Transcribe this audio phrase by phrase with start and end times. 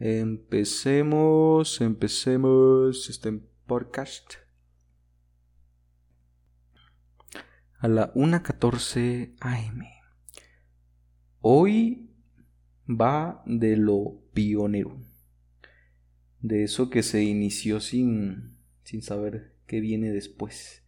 [0.00, 3.32] Empecemos, empecemos este
[3.66, 4.34] podcast.
[7.80, 9.82] A la 1.14 am.
[11.40, 12.10] Hoy
[12.88, 15.02] va de lo pionero.
[16.42, 20.84] De eso que se inició sin, sin saber qué viene después.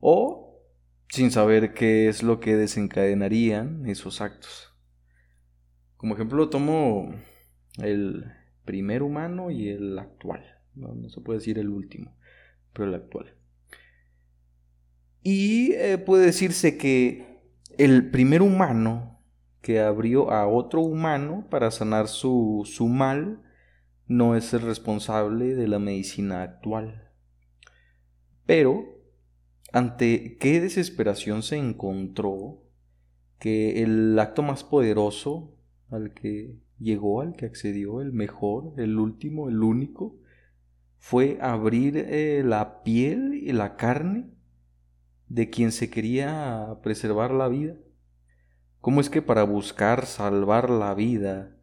[0.00, 0.60] O
[1.08, 4.74] sin saber qué es lo que desencadenarían esos actos.
[5.96, 7.14] Como ejemplo tomo
[7.82, 8.24] el
[8.64, 10.44] primer humano y el actual.
[10.74, 12.14] No, se puede decir el último,
[12.72, 13.34] pero el actual.
[15.22, 17.42] Y eh, puede decirse que
[17.76, 19.20] el primer humano
[19.60, 23.42] que abrió a otro humano para sanar su, su mal
[24.06, 27.10] no es el responsable de la medicina actual.
[28.46, 28.86] Pero,
[29.72, 32.62] ante qué desesperación se encontró
[33.38, 35.54] que el acto más poderoso
[35.90, 40.16] al que llegó al que accedió, el mejor, el último, el único,
[40.98, 44.30] fue abrir eh, la piel y la carne
[45.28, 47.76] de quien se quería preservar la vida.
[48.80, 51.56] ¿Cómo es que para buscar salvar la vida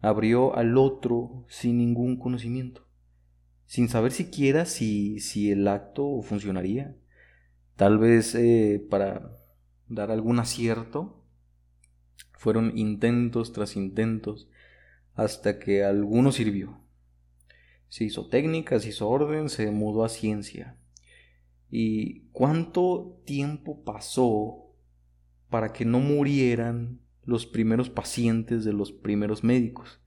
[0.00, 2.86] abrió al otro sin ningún conocimiento?
[3.66, 6.96] Sin saber siquiera si, si el acto funcionaría.
[7.76, 9.38] Tal vez eh, para
[9.88, 11.22] dar algún acierto.
[12.32, 14.48] Fueron intentos tras intentos
[15.14, 16.78] hasta que alguno sirvió.
[17.88, 20.76] Se hizo técnica, se hizo orden, se mudó a ciencia.
[21.70, 24.72] ¿Y cuánto tiempo pasó
[25.48, 30.00] para que no murieran los primeros pacientes de los primeros médicos?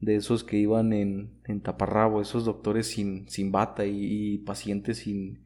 [0.00, 5.44] De esos que iban en, en taparrabo, esos doctores sin, sin bata y, pacientes sin,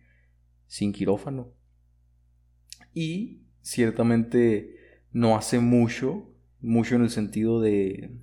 [0.66, 1.52] sin quirófano.
[2.94, 4.76] Y ciertamente
[5.12, 8.16] no hace mucho, mucho en el sentido de,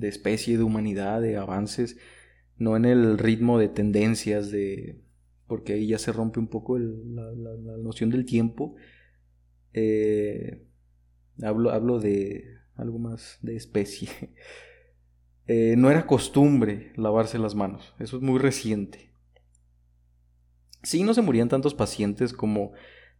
[0.00, 1.96] de especie, de humanidad, de avances,
[2.56, 5.00] no en el ritmo de tendencias, de
[5.46, 7.32] porque ahí ya se rompe un poco la,
[7.78, 8.76] noción del tiempo.
[9.72, 10.66] Eh,
[11.42, 14.08] hablo, hablo de algo más de especie.
[15.50, 19.14] Eh, no era costumbre lavarse las manos, eso es muy reciente.
[20.82, 22.72] Sí, no se morían tantos pacientes como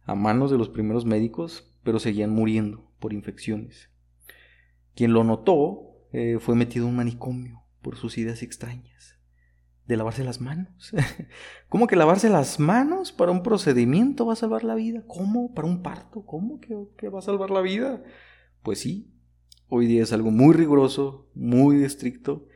[0.03, 3.89] a manos de los primeros médicos, pero seguían muriendo por infecciones.
[4.93, 9.19] Quien lo notó eh, fue metido en un manicomio por sus ideas extrañas
[9.89, 10.93] de lavarse las manos.
[11.69, 15.03] ¿Cómo que lavarse las manos para un procedimiento va a salvar la vida?
[15.07, 15.53] ¿Cómo?
[15.53, 16.25] ¿Para un parto?
[16.25, 18.03] ¿Cómo que, va a salvar la vida?
[18.61, 19.11] Pues sí,
[19.67, 22.47] hoy día es algo muy riguroso, muy estricto,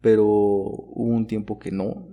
[0.00, 2.08] pero hubo un tiempo que no.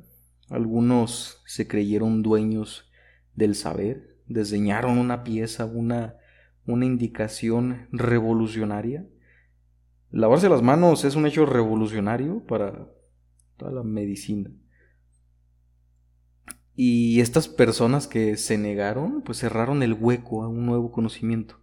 [0.49, 2.91] Algunos se creyeron dueños
[3.35, 6.17] del saber, desdeñaron una pieza, una,
[6.65, 9.07] una indicación revolucionaria
[10.11, 12.87] Lavarse las manos es un hecho revolucionario para
[13.57, 14.51] toda la medicina.
[16.75, 21.59] Y estas personas que se negaron, pues cerraron el hueco a un nuevo conocimiento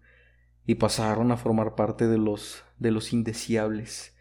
[0.67, 4.15] y pasaron a formar parte de los de los indeseables.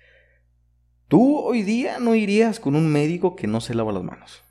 [1.07, 4.44] Tú hoy día no irías con un médico que no se lava las manos.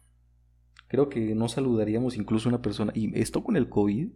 [0.89, 4.11] Creo que no saludaríamos incluso a una persona, y esto con el COVID,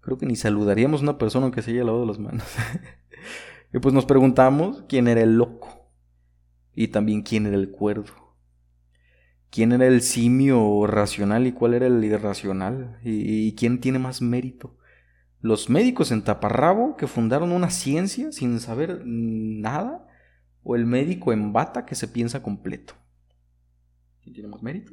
[0.00, 2.44] creo que ni saludaríamos a una persona que se haya lavado las manos.
[3.72, 5.90] Y pues nos preguntamos quién era el loco
[6.74, 8.26] y también quién era el cuerdo.
[9.50, 12.98] ¿Quién era el simio racional y cuál era el irracional?
[13.02, 14.76] ¿Y, quién tiene más mérito?
[15.40, 20.06] ¿Los médicos en taparrabo que fundaron una ciencia sin saber nada?
[20.62, 22.94] ¿O el médico en bata que se piensa completo?
[24.20, 24.92] ¿Quién tiene más mérito?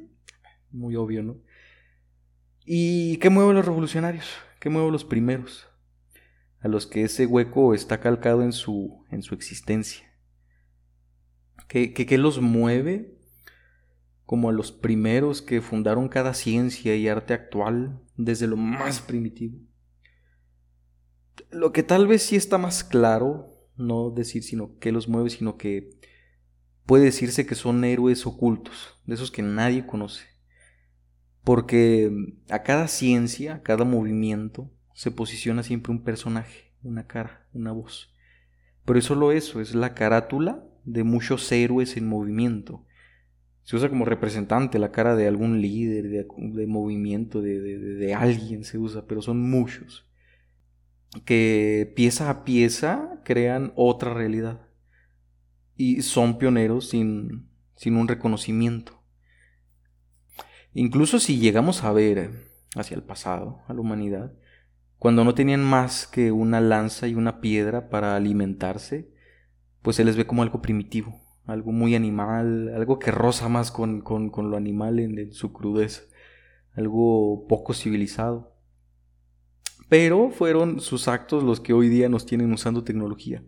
[0.70, 1.36] Muy obvio, ¿no?
[2.64, 4.26] ¿Y qué mueve los revolucionarios?
[4.60, 5.68] ¿Qué mueve los primeros?
[6.64, 10.10] A los que ese hueco está calcado en su, en su existencia.
[11.68, 13.18] ¿Qué, qué, los mueve
[14.24, 19.58] como a los primeros que fundaron cada ciencia y arte actual desde lo más primitivo?
[21.50, 25.58] Lo que tal vez sí está más claro, no decir sino que los mueve, sino
[25.58, 25.90] que
[26.86, 30.24] puede decirse que son héroes ocultos, de esos que nadie conoce.
[31.42, 32.10] Porque
[32.48, 38.14] a cada ciencia, a cada movimiento, se posiciona siempre un personaje, una cara, una voz.
[38.84, 42.86] Pero es solo eso, es la carátula de muchos héroes en movimiento.
[43.64, 48.78] Se usa como representante la cara de algún líder, de, movimiento, de, de, alguien se
[48.78, 50.06] usa, pero son muchos.
[51.24, 54.68] Que pieza a pieza crean otra realidad.
[55.76, 59.02] Y son pioneros sin, sin un reconocimiento.
[60.74, 62.32] Incluso si llegamos a ver
[62.76, 64.34] hacia el pasado, a la humanidad,
[64.98, 69.10] cuando no tenían más que una lanza y una piedra para alimentarse,
[69.82, 74.02] pues se les ve como algo primitivo, algo muy animal, algo que roza más con,
[74.02, 76.02] lo animal en, su crudeza,
[76.72, 78.56] algo poco civilizado.
[79.90, 83.44] Pero fueron sus actos los que hoy día nos tienen usando tecnología,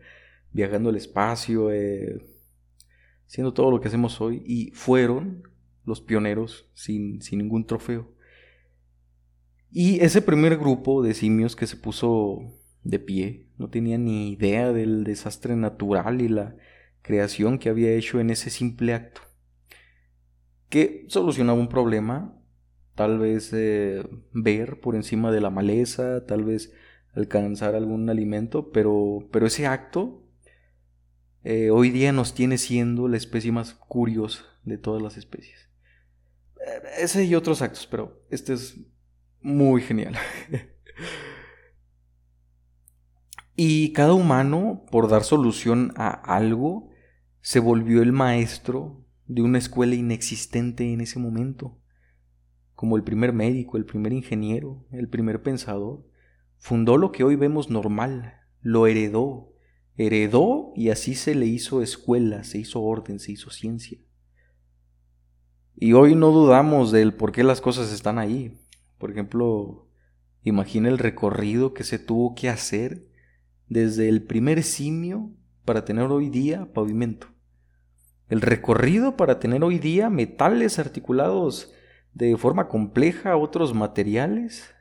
[0.52, 2.22] viajando al espacio, eh,
[3.26, 5.42] haciendo todo lo que hacemos hoy, y fueron
[5.86, 8.15] los pioneros sin, sin ningún trofeo.
[9.70, 14.72] Y ese primer grupo de simios que se puso de pie no tenía ni idea
[14.72, 16.56] del desastre natural y la
[17.02, 19.22] creación que había hecho en ese simple acto.
[20.68, 22.36] Que solucionaba un problema,
[22.94, 24.02] tal vez eh,
[24.32, 26.72] ver por encima de la maleza, tal vez
[27.14, 30.26] alcanzar algún alimento, pero, pero ese acto
[31.44, 35.68] eh, hoy día nos tiene siendo la especie más curiosa de todas las especies.
[36.56, 38.76] Eh, ese y otros actos, pero este es
[39.46, 40.16] muy genial.
[43.56, 46.90] y cada humano, por dar solución a algo,
[47.40, 51.78] se volvió el maestro de una escuela inexistente en ese momento,
[52.74, 56.04] como el primer médico, el primer ingeniero, el primer pensador.
[56.58, 59.52] Fundó lo que hoy vemos normal, lo heredó,
[59.96, 63.98] heredó y así se le hizo escuela, se hizo orden, se hizo ciencia.
[65.76, 68.58] Y hoy no dudamos del por qué las cosas están ahí.
[68.98, 69.88] Por ejemplo,
[70.42, 73.06] imagina el recorrido que se tuvo que hacer
[73.68, 75.30] desde el primer simio
[75.64, 77.28] para tener hoy día pavimento.
[78.28, 81.72] El recorrido para tener hoy día metales articulados
[82.14, 84.74] de forma compleja a otros materiales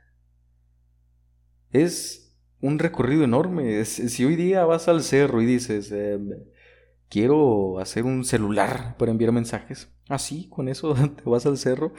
[1.70, 3.84] es un recorrido enorme.
[3.84, 6.30] Si hoy día vas al cerro y dices, em,
[7.08, 11.92] quiero hacer un celular para enviar mensajes, así, con eso te vas al cerro,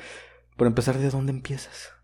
[0.57, 1.96] para empezar, ¿de dónde empiezas?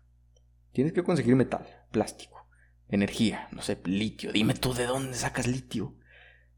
[0.74, 2.48] Tienes que conseguir metal, plástico,
[2.88, 4.32] energía, no sé, litio.
[4.32, 5.94] Dime tú de dónde sacas litio.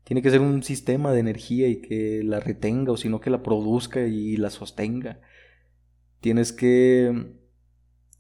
[0.05, 3.43] Tiene que ser un sistema de energía y que la retenga o sino que la
[3.43, 5.21] produzca y la sostenga.
[6.21, 7.35] Tienes que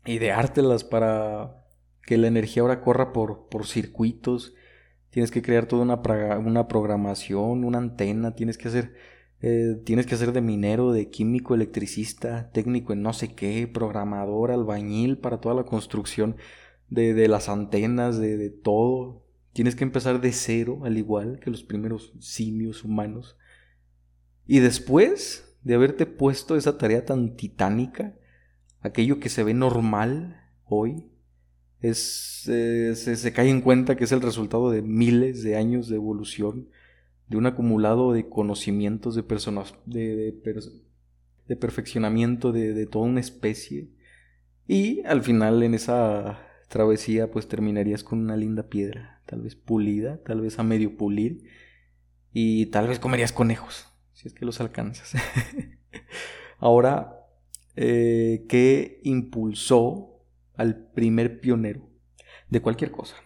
[0.04, 1.64] ideártelas para
[2.02, 4.52] que la energía ahora corra por, por circuitos.
[5.08, 6.02] Tienes que crear toda una,
[6.36, 8.34] una programación, una antena.
[8.34, 8.94] Tienes que hacer
[9.42, 14.50] eh, tienes que hacer de minero, de químico, electricista, técnico en no sé qué, programador,
[14.50, 16.36] albañil para toda la construcción
[16.88, 19.24] de, de las antenas, de, de todo.
[19.52, 23.36] Tienes que empezar de cero, al igual que los primeros simios humanos.
[24.46, 28.14] Y después de haberte puesto esa tarea tan titánica,
[28.80, 31.10] aquello que se ve normal hoy,
[31.80, 36.68] es, se, cae en cuenta que es el resultado de miles de años de evolución,
[37.28, 40.34] de un acumulado de conocimientos de personas, de,
[41.48, 43.88] de perfeccionamiento de, de toda una especie.
[44.66, 50.22] Y al final en esa travesía pues terminarías con una linda piedra tal vez pulida,
[50.22, 51.44] tal vez a medio pulir,
[52.32, 55.12] y tal vez comerías conejos, si es que los alcanzas.
[56.58, 57.26] Ahora,
[57.74, 60.22] eh, ¿qué impulsó
[60.54, 61.88] al primer pionero
[62.48, 63.16] de cualquier cosa?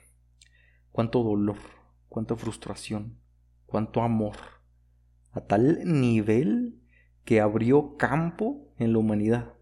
[0.90, 1.58] ¿Cuánto dolor,
[2.08, 3.19] cuánta frustración,
[3.70, 4.36] cuánto amor?
[5.32, 6.78] A tal nivel
[7.24, 9.54] que abrió campo en la humanidad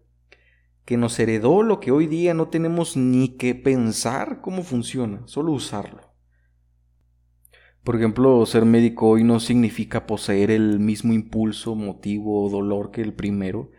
[0.89, 5.51] que nos heredó lo que hoy día no tenemos ni que pensar cómo funciona, solo
[5.51, 6.15] usarlo.
[7.83, 13.03] Por ejemplo, ser médico hoy no significa poseer el mismo impulso, motivo o dolor que
[13.03, 13.69] el primero.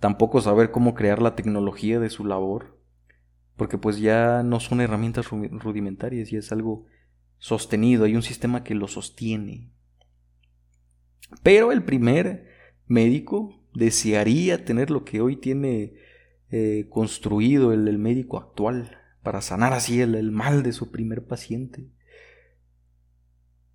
[0.00, 2.76] Tampoco saber cómo crear la tecnología de su labor.
[3.54, 6.86] Porque pues ya no son herramientas rudimentarias, y es algo
[7.42, 9.68] sostenido, hay un sistema que lo sostiene.
[11.42, 12.46] Pero el primer
[12.86, 15.94] médico desearía tener lo que hoy tiene
[16.50, 21.90] eh, construido el, médico actual para sanar así el mal de su primer paciente.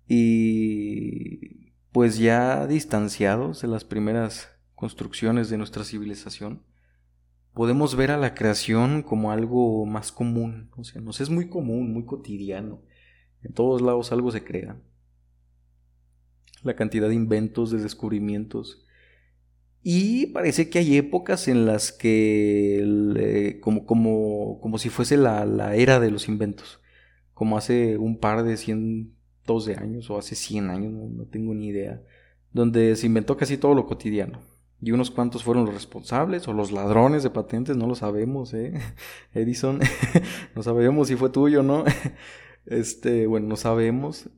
[0.06, 6.62] Y pues ya distanciados de las primeras construcciones de nuestra civilización,
[7.52, 11.92] podemos ver a la creación como algo más común, o sea, nos es muy común,
[11.92, 12.80] muy cotidiano.
[13.42, 14.76] En todos lados algo se crea.
[16.62, 18.84] La cantidad de inventos, de descubrimientos.
[19.82, 25.76] Y parece que hay épocas en las que, como, como, como si fuese la, la,
[25.76, 26.80] era de los inventos,
[27.32, 29.18] como hace un par de cien
[29.66, 32.02] de años o hace 100 años, no, tengo ni idea,
[32.52, 34.40] donde se inventó casi todo lo cotidiano.
[34.80, 38.74] Y unos cuantos fueron los responsables o los ladrones de patentes, no lo sabemos, ¿eh?
[39.34, 39.80] Edison,
[40.54, 41.84] no sabemos si fue tuyo o no.
[42.68, 44.30] Este, bueno, no sabemos,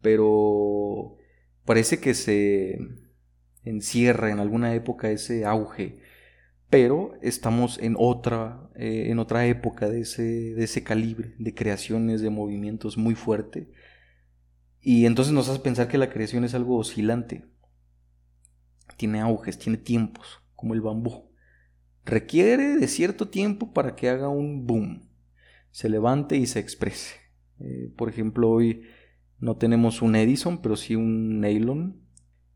[0.00, 1.16] pero
[1.64, 2.78] parece que se
[3.64, 6.00] encierra en alguna época ese auge,
[6.70, 12.20] pero estamos en otra, eh, en otra época de ese, de ese calibre, de creaciones,
[12.22, 13.68] de movimientos muy fuerte
[14.82, 17.44] y entonces nos hace pensar que la creación es algo oscilante.
[18.96, 21.30] tiene auges, tiene tiempos, como el bambú.
[22.04, 25.08] Requiere de cierto tiempo para que haga un boom,
[25.70, 27.21] se levante y se exprese.
[27.62, 28.82] Eh, por ejemplo, hoy
[29.38, 32.00] no tenemos un Edison, pero sí un Nylon.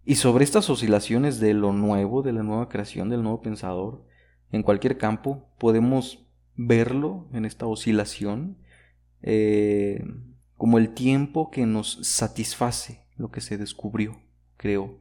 [0.05, 4.05] Y sobre estas oscilaciones de lo nuevo, de la nueva creación, del nuevo pensador,
[4.53, 8.59] en cualquier campo, podemos verlo en esta oscilación
[9.23, 10.05] eh,
[10.57, 14.21] como el tiempo que nos satisface lo que se descubrió,
[14.57, 14.99] creo.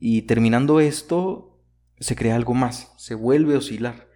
[0.00, 1.60] Y terminando esto,
[1.98, 4.08] se crea algo más, se vuelve a oscilar,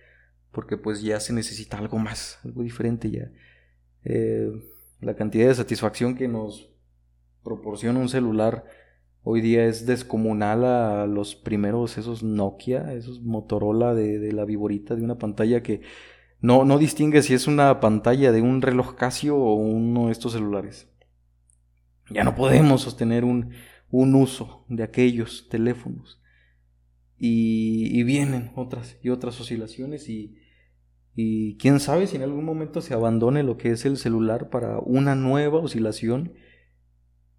[0.51, 3.31] porque pues ya se necesita algo más, algo diferente ya.
[4.05, 4.51] Eh,
[5.01, 6.71] la cantidad de satisfacción que nos
[7.43, 8.65] proporciona un celular
[9.23, 14.95] hoy día es descomunal a los primeros, esos Nokia, esos Motorola de, de la viborita,
[14.95, 15.83] de una pantalla que
[16.41, 20.33] no, no distingue si es una pantalla de un reloj Casio o uno de estos
[20.33, 20.89] celulares.
[22.11, 23.53] Ya no podemos sostener un,
[23.91, 26.21] un uso de aquellos teléfonos.
[27.17, 30.42] Y, y, vienen otras y otras oscilaciones y,
[31.15, 34.79] y quién sabe si en algún momento se abandone lo que es el celular para
[34.79, 36.35] una nueva oscilación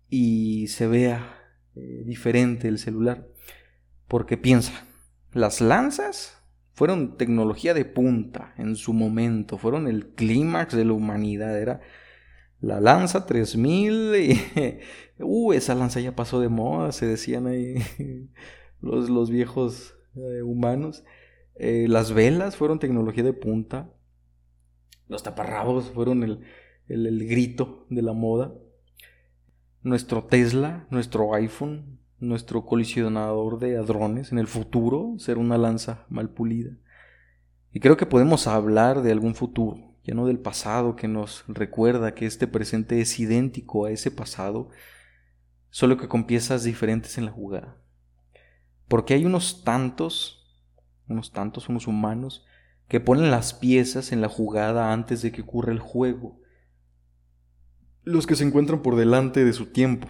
[0.09, 1.39] y se vea
[1.75, 3.27] eh, diferente el celular.
[4.07, 4.85] Porque piensa,
[5.31, 6.37] las lanzas
[6.73, 11.81] fueron tecnología de punta en su momento, fueron el clímax de la humanidad, era
[12.59, 14.79] la lanza 3000 y
[15.19, 17.75] uh, esa lanza ya pasó de moda, se decían ahí
[18.81, 21.03] los, los viejos eh, humanos.
[21.55, 23.89] Eh, las velas fueron tecnología de punta.
[25.07, 26.41] Los taparrabos fueron el,
[26.87, 28.53] el, grito de la moda.
[29.81, 36.29] Nuestro Tesla, nuestro iPhone, nuestro colisionador de hadrones en el futuro ser una lanza mal
[36.29, 36.71] pulida.
[37.71, 42.13] Y creo que podemos hablar de algún futuro, ya no del pasado que nos recuerda
[42.13, 44.69] que este presente es idéntico a ese pasado,
[45.69, 47.77] solo que con piezas diferentes en la jugada.
[48.87, 50.42] Porque hay unos tantos,
[51.07, 52.45] unos tantos, unos humanos,
[52.87, 56.39] que ponen las piezas en la jugada antes de que ocurra el juego.
[58.03, 60.09] Los que se encuentran por delante de su tiempo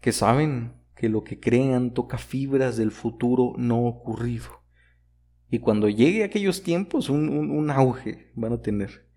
[0.00, 4.62] que saben que lo que crean toca fibras del futuro no ocurrido.
[5.50, 9.08] Y cuando llegue aquellos tiempos, un, auge van a tener.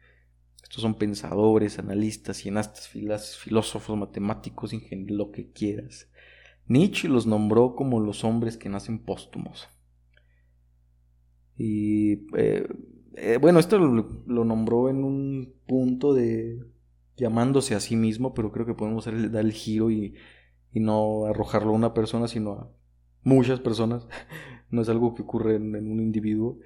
[0.61, 6.09] Estos son pensadores, analistas, cienastas, filósofos, matemáticos, ingenieros, lo que quieras.
[6.67, 9.67] Nietzsche los nombró como los hombres que nacen póstumos.
[11.57, 12.67] Y eh,
[13.15, 16.65] eh, bueno, esto lo, nombró en un punto de
[17.15, 20.15] llamándose a sí mismo, pero creo que podemos dar el giro y
[20.73, 22.71] y no arrojarlo a una persona, sino a
[23.23, 24.07] muchas personas.
[24.71, 26.59] no es algo que ocurre en, un individuo.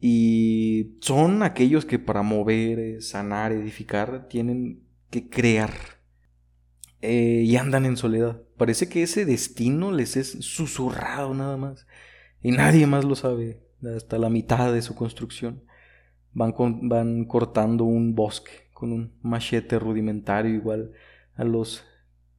[0.00, 5.70] Y son aquellos que para mover, eh, sanar, edificar, tienen que crear.
[7.02, 8.40] Eh, y andan en soledad.
[8.56, 11.86] Parece que ese destino les es susurrado nada más.
[12.42, 13.62] Y nadie más lo sabe
[13.96, 15.62] hasta la mitad de su construcción.
[16.32, 16.54] Van,
[16.88, 20.92] van cortando un bosque con un machete rudimentario igual
[21.34, 21.84] a los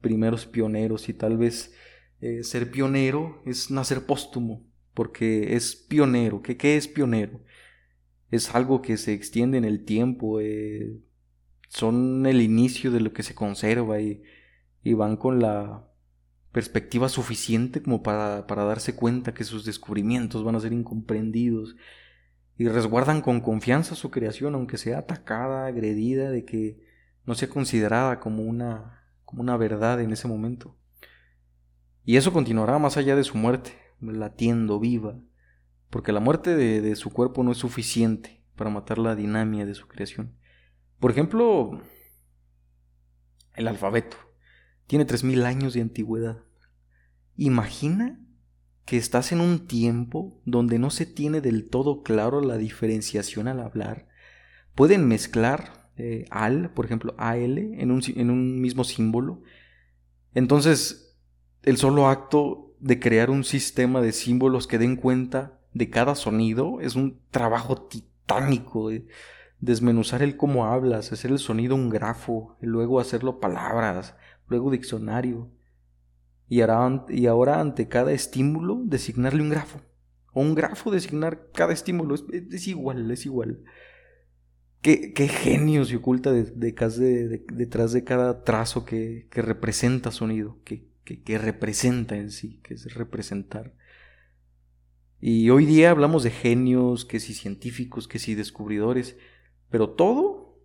[0.00, 1.74] primeros pioneros y tal vez
[2.20, 6.42] eh, ser pionero es nacer póstumo, porque es pionero.
[6.42, 7.40] ¿Qué, ¿Qué, es pionero?
[8.30, 10.98] Es algo que se extiende en el tiempo, eh,
[11.68, 14.22] son el inicio de lo que se conserva y,
[14.88, 15.86] y van con la
[16.50, 21.76] perspectiva suficiente como para, para darse cuenta que sus descubrimientos van a ser incomprendidos
[22.56, 26.80] y resguardan con confianza su creación, aunque sea atacada, agredida, de que
[27.26, 30.74] no sea considerada como una como una verdad en ese momento.
[32.02, 35.20] Y eso continuará más allá de su muerte, latiendo viva,
[35.90, 39.86] porque la muerte de, su cuerpo no es suficiente para matar la dinámica de su
[39.86, 40.34] creación.
[40.98, 41.82] Por ejemplo,
[43.54, 44.27] el alfabeto
[44.88, 46.38] tiene 3.000 años de antigüedad.
[47.36, 48.18] Imagina
[48.84, 53.60] que estás en un tiempo donde no se tiene del todo claro la diferenciación al
[53.60, 54.08] hablar.
[54.74, 59.42] Pueden mezclar eh, al, por ejemplo, AL, en un, mismo símbolo.
[60.32, 61.18] Entonces,
[61.64, 66.80] el solo acto de crear un sistema de símbolos que den cuenta de cada sonido
[66.80, 68.88] es un trabajo titánico.
[68.88, 69.06] De
[69.60, 74.14] desmenuzar el cómo hablas, hacer el sonido un grafo, y luego hacerlo palabras,
[74.48, 75.50] luego diccionario.
[76.48, 79.80] Y ahora, ante cada estímulo designarle un grafo.
[80.32, 82.14] O un grafo designar cada estímulo.
[82.14, 83.62] es igual, es igual.
[84.80, 92.30] Qué, genio se oculta detrás de, cada trazo que, representa sonido, que, que, representa en
[92.30, 93.74] sí, que es representar.
[95.20, 99.18] Y hoy día hablamos de genios, que si científicos, que si descubridores,
[99.68, 100.56] pero todo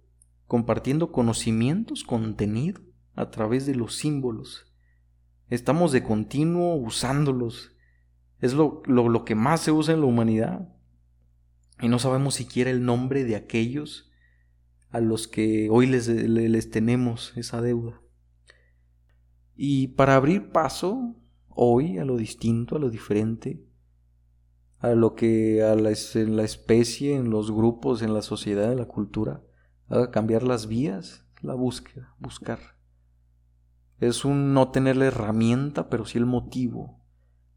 [0.45, 2.79] compartiendo conocimientos, contenido
[3.15, 4.65] a través de los símbolos.
[5.49, 7.75] Estamos de continuo usándolos.
[8.39, 10.69] Es lo, lo, que más se usa en la humanidad.
[11.81, 14.11] Y no sabemos siquiera el nombre de aquellos
[14.89, 18.01] a los que hoy les, les tenemos esa deuda.
[19.55, 21.15] Y para abrir paso
[21.49, 23.63] hoy a lo distinto, a lo diferente,
[24.79, 28.79] a lo que a la, en la especie, en los grupos, en la sociedad, en
[28.79, 29.41] la cultura,
[29.87, 32.72] haga cambiar las vías, la búsqueda, buscar.
[34.07, 36.99] Es un no tener la herramienta, pero sí el motivo.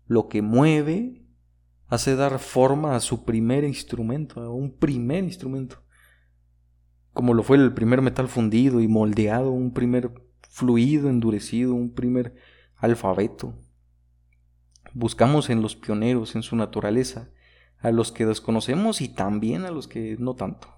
[0.07, 1.27] Lo que mueve
[1.89, 5.83] hace dar forma a su primer instrumento, a un primer instrumento.
[7.13, 10.13] Como lo fue el primer metal fundido y moldeado, un primer
[10.49, 12.37] fluido endurecido, un primer
[12.77, 13.55] alfabeto.
[14.95, 17.29] Buscamos en los pioneros, en su naturaleza,
[17.81, 20.69] a los que desconocemos y también a los que no tanto.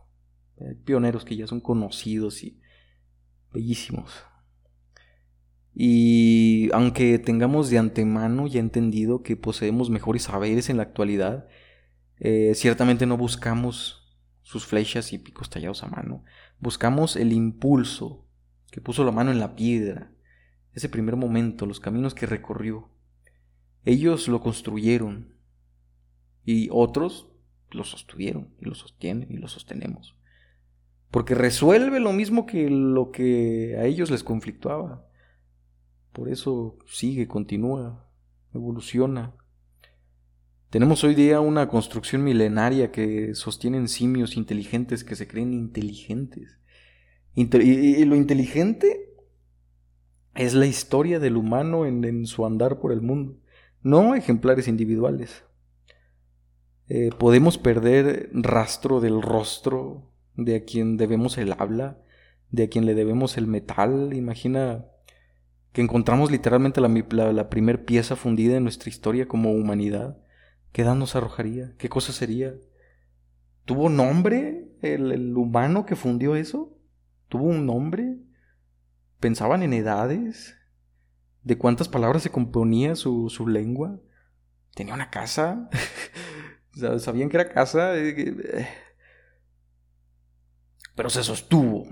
[0.58, 2.58] Hay pioneros que ya son conocidos y
[3.52, 4.24] bellísimos.
[5.80, 11.46] Y aunque tengamos de antemano ya entendido que poseemos mejores saberes en la actualidad,
[12.18, 16.24] eh, ciertamente no buscamos sus flechas y picos tallados a mano.
[16.58, 18.26] Buscamos el impulso
[18.72, 20.10] que puso la mano en la piedra,
[20.74, 22.90] ese primer momento, los caminos que recorrió,
[23.84, 25.32] ellos lo construyeron
[26.44, 27.30] y otros
[27.70, 30.18] lo sostuvieron y lo sostienen y lo sostenemos.
[31.12, 35.07] Porque resuelve lo mismo que lo que a ellos les conflictuaba.
[36.12, 38.08] Por eso sigue, continúa,
[38.54, 39.34] evoluciona.
[40.70, 46.58] Tenemos hoy día una construcción milenaria que sostienen simios inteligentes que se creen inteligentes.
[47.34, 49.14] y, lo inteligente
[50.34, 53.38] es la historia del humano en su andar por el mundo
[53.82, 55.44] no ejemplares individuales.
[56.88, 61.98] Eh, podemos perder rastro del rostro de a quien debemos el habla,
[62.50, 64.14] de a quien le debemos el metal.
[64.14, 64.86] Imagina
[65.72, 66.88] que encontramos literalmente la,
[67.32, 70.18] la, primer pieza fundida en nuestra historia como humanidad.
[70.72, 71.74] ¿Qué edad nos arrojaría?
[71.78, 72.54] ¿Qué cosa sería?
[73.64, 76.76] ¿Tuvo nombre el, el humano que fundió eso?
[77.28, 78.16] ¿Tuvo un nombre?
[79.20, 80.58] ¿Pensaban en edades?
[81.48, 83.98] de cuántas palabras se componía su, su lengua.
[84.74, 85.70] Tenía una casa.
[86.98, 87.96] Sabían que era casa.
[87.96, 88.68] Eh,
[90.94, 91.86] pero se sostuvo.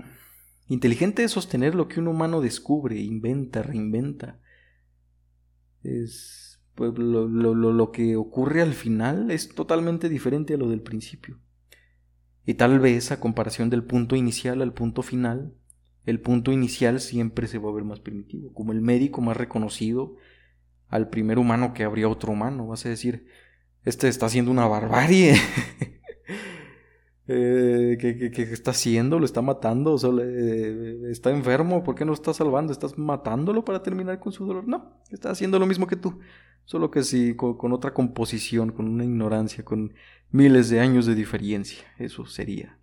[0.67, 4.39] Inteligente es sostener lo que un humano descubre, inventa, reinventa.
[5.83, 10.81] Es pues, lo, lo, lo, que ocurre al final es totalmente diferente a lo del
[10.81, 11.39] principio.
[12.45, 15.53] Y tal vez a comparación del punto inicial al punto final,
[16.05, 20.15] el punto inicial siempre se va a ver más primitivo, como el médico más reconocido
[20.87, 22.67] al primer humano que habría otro humano.
[22.67, 23.27] Vas a decir,
[23.83, 25.35] este está haciendo una barbarie.
[27.27, 29.19] eh, ¿qué, está haciendo?
[29.19, 29.95] ¿Lo está matando?
[29.95, 30.21] ¿O
[31.09, 31.83] ¿Está enfermo?
[31.83, 32.71] ¿Por qué no lo está salvando?
[32.71, 34.67] ¿Estás matándolo para terminar con su dolor?
[34.67, 36.19] No, está haciendo lo mismo que tú.
[36.65, 39.93] Solo que sí, con otra composición, con una ignorancia, con
[40.31, 41.83] miles de años de diferencia.
[41.97, 42.77] Eso sería.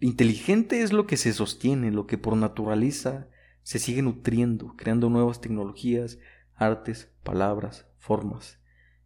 [0.00, 3.28] Inteligente es lo que se sostiene, lo que por naturaleza
[3.62, 6.18] se sigue nutriendo, creando nuevas tecnologías,
[6.56, 8.58] artes, palabras, formas.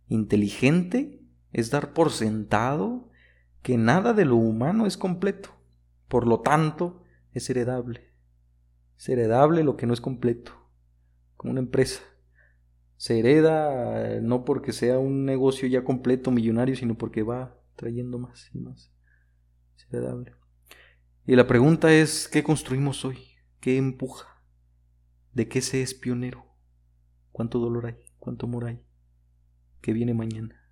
[0.09, 1.21] Inteligente
[1.53, 3.11] es dar por sentado
[3.67, 5.49] que nada de lo humano es completo,
[6.07, 7.03] por lo tanto
[7.33, 8.13] es heredable.
[8.97, 10.53] Es heredable lo que no es completo,
[11.37, 12.01] como una empresa.
[12.97, 18.21] Se hereda eh, no porque sea un negocio ya completo, millonario, sino porque va trayendo
[18.21, 18.93] más y más.
[19.77, 20.37] Es heredable.
[21.27, 23.19] Y la pregunta es, ¿qué construimos hoy?
[23.59, 24.45] ¿Qué empuja?
[25.33, 26.47] ¿De qué se es pionero?
[27.33, 27.97] ¿Cuánto dolor hay?
[28.21, 28.81] ¿Cuánto amor hay?
[29.81, 30.66] ¿Qué viene mañana?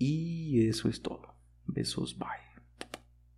[0.00, 1.34] Y eso es todo.
[1.66, 2.49] Besos, bye.